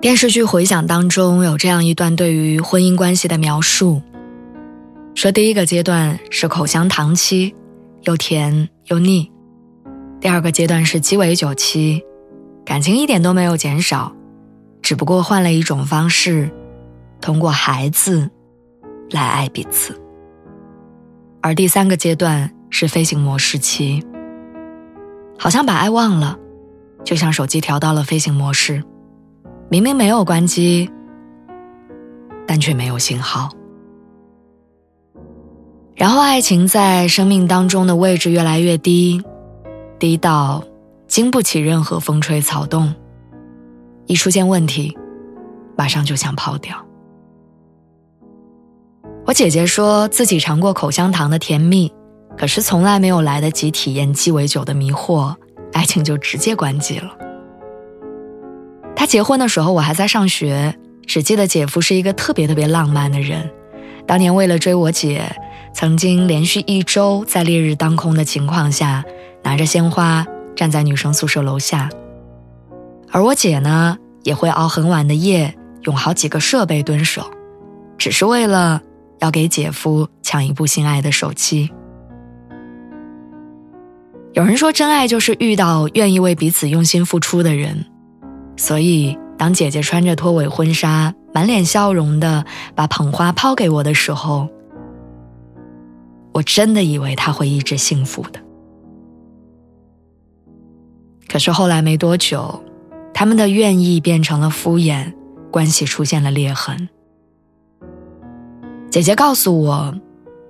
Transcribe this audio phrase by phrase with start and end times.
[0.00, 4.00] 电视剧《回响》当中有这样一段对于婚姻关系的描述，
[5.14, 7.54] 说第一个阶段是口香糖期，
[8.04, 9.30] 又甜又腻；
[10.18, 12.02] 第二个阶段是鸡尾酒期，
[12.64, 14.16] 感情一点都没有减少，
[14.80, 16.50] 只不过换了一种方式，
[17.20, 18.30] 通过孩子
[19.10, 19.92] 来爱彼此；
[21.42, 24.02] 而第三个阶段是飞行模式期，
[25.38, 26.38] 好像把爱忘了，
[27.04, 28.82] 就像手机调到了飞行模式。
[29.70, 30.90] 明明没有关机，
[32.44, 33.48] 但却没有信号。
[35.94, 39.22] 然后，爱情在生命当中的位置越来越低，
[39.96, 40.64] 低到
[41.06, 42.92] 经不起任何风吹草动。
[44.06, 44.98] 一出现问题，
[45.76, 46.76] 马上就想跑掉。
[49.24, 51.92] 我姐姐说自己尝过口香糖的甜蜜，
[52.36, 55.32] 可是从来没有来得及体验鸡尾酒的迷惑，
[55.72, 57.16] 爱情就直接关机了。
[59.00, 63.50] 他结婚的时候，我还在上学，只记得姐夫是一个特别特别浪漫的人。
[64.06, 65.24] 当年为了追我姐，
[65.72, 69.02] 曾经连续一周在烈日当空的情况下，
[69.42, 71.88] 拿着鲜花站在女生宿舍楼下。
[73.10, 77.30] 而我姐呢，也会熬很晚的夜，用好几个设备蹲守，
[77.96, 78.82] 只是为了
[79.20, 81.70] 要给姐夫抢一部心爱的手机。
[84.34, 87.86] 有人说，真爱就是遇到愿意为彼此用心付出的人。
[88.60, 94.50] 所以，当姐姐穿着拖尾婚纱，满脸笑容的把捧花抛给我的时候，
[96.32, 98.38] 我真的以为她会一直幸福的。
[101.26, 102.62] 可是后来没多久，
[103.14, 105.14] 他们的愿意变成了敷衍，
[105.50, 106.90] 关系出现了裂痕。
[108.90, 109.94] 姐姐告诉我，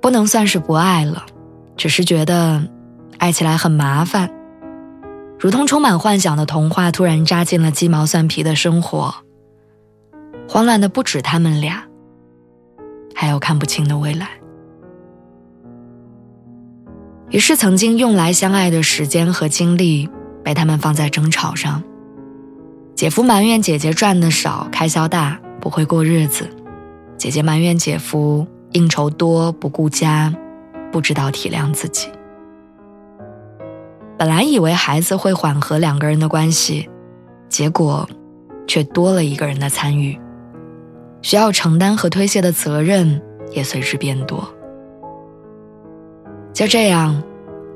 [0.00, 1.26] 不能算是不爱了，
[1.76, 2.62] 只是觉得
[3.18, 4.30] 爱起来很麻烦。
[5.38, 9.14] 如同充满幻想的童话突然扎进了鸡毛蒜皮的生活，
[10.48, 11.84] 慌乱的不止他们俩，
[13.14, 14.28] 还有看不清的未来。
[17.30, 20.08] 于是，曾经用来相爱的时间和精力
[20.42, 21.82] 被他们放在争吵上。
[22.94, 26.44] 姐夫埋怨姐姐赚的少，开销大，不会过日子；
[27.18, 30.32] 姐姐埋怨姐夫应酬多，不顾家，
[30.90, 32.08] 不知道体谅自己。
[34.18, 36.88] 本来以为孩子会缓和两个人的关系，
[37.48, 38.08] 结果
[38.66, 40.18] 却多了一个人的参与，
[41.20, 43.20] 需要承担和推卸的责任
[43.52, 44.48] 也随之变多。
[46.54, 47.22] 就这样，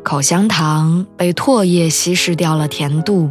[0.02, 3.30] 口香糖被唾液稀释掉了甜度，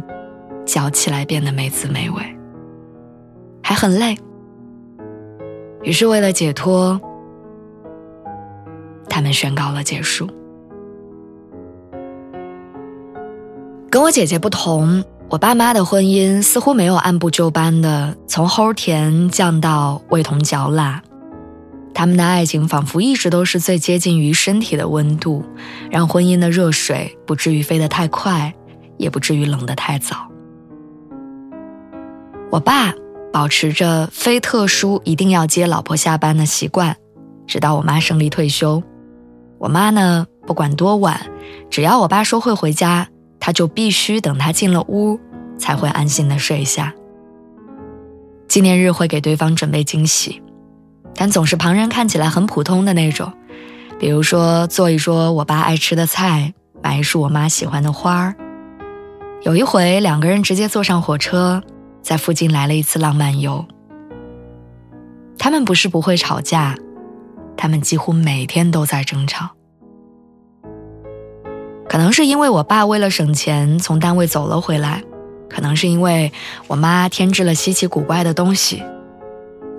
[0.64, 2.22] 嚼起来变得没滋没味，
[3.60, 4.16] 还很累。
[5.82, 7.00] 于是为了解脱，
[9.08, 10.28] 他们宣告了结束。
[13.90, 21.02] 跟我姐姐不同，我爸妈的婚姻似乎没有按部就班的从齁甜降到味同嚼蜡，
[21.92, 25.44] 他们的爱情仿佛一直都是最接近于身体的温度，
[25.90, 28.54] 让婚姻的热水不至于飞得太快，
[28.96, 30.28] 也不至于冷得太早。
[32.48, 32.94] 我爸
[33.32, 36.96] 保持着非特殊一定要接老婆下班的习惯，
[37.44, 38.80] 直到我妈胜利退休。
[39.58, 41.20] 我妈呢，不管多晚，
[41.68, 43.08] 只要我爸说会回家。
[43.50, 45.18] 他就必须等他进了屋，
[45.58, 46.94] 才会安心的睡下。
[48.46, 50.40] 纪念日会给对方准备惊喜，
[51.16, 53.32] 但总是旁人看起来很普通的那种，
[53.98, 58.36] 比如说做一桌我爸爱吃的菜，买一束我妈喜欢的花儿。
[59.42, 61.60] 有一回，两个人直接坐上火车，
[62.02, 63.66] 在附近来了一次浪漫游。
[65.36, 66.76] 他们不是不会吵架，
[67.56, 69.50] 他们几乎每天都在争吵。
[71.90, 75.02] 可能是因为我爸为了省钱从单位走了回来，
[75.48, 76.32] 可能是因为
[76.68, 78.80] 我妈添置了稀奇古怪的东西，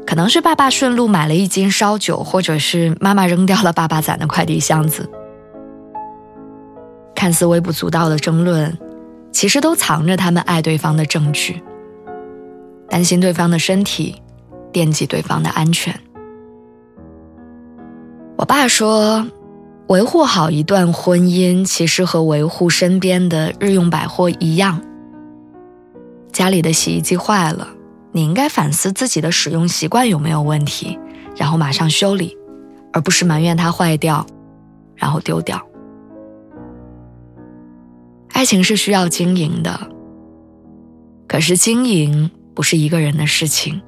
[0.05, 5.09] 可能是爸爸顺路买了一斤烧酒，或者是妈妈扔掉了爸爸攒的快递箱子。
[7.15, 8.77] 看似微不足道的争论，
[9.31, 11.63] 其实都藏着他们爱对方的证据。
[12.89, 14.21] 担心对方的身体，
[14.73, 15.97] 惦记对方的安全。
[18.35, 19.25] 我爸说。
[19.87, 24.81] 维护好一段婚姻，其实和维护身边的日用百货一样。
[26.31, 27.67] 家里的洗衣机坏了，
[28.13, 30.97] 你应该反思自己的使用习惯有没有问题，
[31.35, 32.37] 然后马上修理，
[32.93, 34.25] 而不是埋怨它坏掉，
[34.95, 35.61] 然后丢掉。
[38.29, 39.77] 爱情是需要经营的，
[41.27, 43.81] 可是经营不是一个人的事情，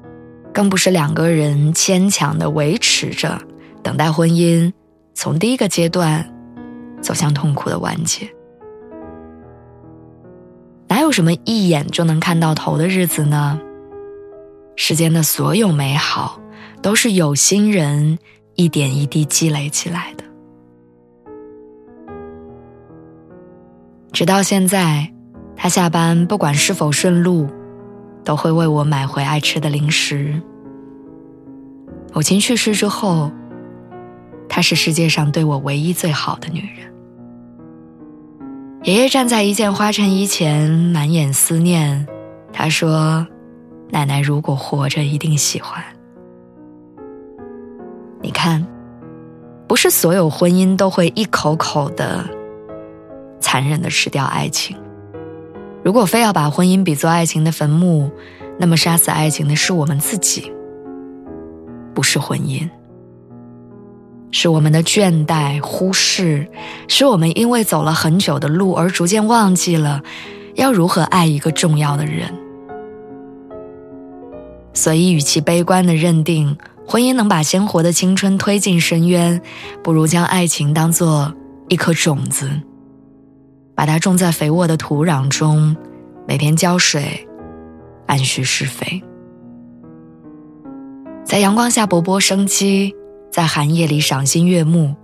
[0.52, 3.40] 更不是两个人牵强的维持着，
[3.82, 4.70] 等待婚姻
[5.14, 6.28] 从第一个阶段
[7.00, 8.28] 走向痛苦的完结。
[10.88, 13.58] 哪有什么一眼就能看到头的日子呢？
[14.76, 16.40] 世间的所有美好，
[16.82, 18.18] 都是有心人
[18.56, 20.24] 一点一滴积累起来的。
[24.12, 25.12] 直到现在，
[25.56, 27.48] 他下班不管是否顺路，
[28.24, 30.40] 都会为我买回爱吃的零食。
[32.12, 33.32] 母亲去世之后，
[34.48, 36.92] 她是世界上对我唯一最好的女人。
[38.82, 42.06] 爷爷站在一件花衬衣前，满眼思念。
[42.52, 43.26] 他说
[43.90, 45.82] ：“奶奶如果活着，一定喜欢。”
[48.20, 48.64] 你看，
[49.66, 52.24] 不是所有婚姻都会一口口的
[53.40, 54.76] 残忍的吃掉爱情。
[55.82, 58.10] 如果非要把婚姻比作爱情的坟墓，
[58.58, 60.52] 那么杀死爱情的是我们自己，
[61.94, 62.68] 不是婚姻。
[64.36, 66.48] 是我们的倦怠、忽视，
[66.88, 70.02] 使我们因为走了很久的路而逐渐忘记了
[70.56, 72.34] 要如何爱一个重要的人。
[74.72, 79.40] 所以，与其悲观的认定婚姻能把鲜活的青春推进深渊，
[79.84, 81.32] 不如将爱情当做
[81.68, 82.50] 一颗种子，
[83.76, 85.76] 把它种在肥沃的土壤中，
[86.26, 87.24] 每天浇水，
[88.08, 89.00] 按需施肥，
[91.24, 92.96] 在阳光下勃勃生机。
[93.34, 94.94] 在寒夜里赏心悦目，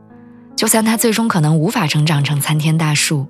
[0.55, 3.27] 就算它最终可能无法成长成参天大树，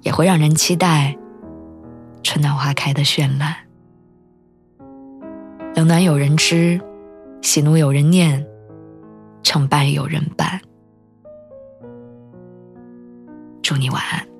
[0.00, 1.18] 也会让人期待
[2.22, 3.54] 春暖花开的绚烂。
[5.74, 6.80] 冷暖有人知，
[7.42, 8.46] 喜怒有人念，
[9.42, 10.58] 成败有人伴。
[13.60, 14.31] 祝你晚安。